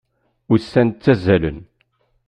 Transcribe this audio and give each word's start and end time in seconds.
Ussan 0.53 0.87
ttazalen. 0.91 1.59